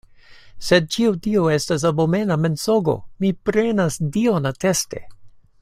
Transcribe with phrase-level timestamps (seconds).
[0.67, 5.07] Sed ĉio tio estas abomena mensogo; mi prenas Dion ateste.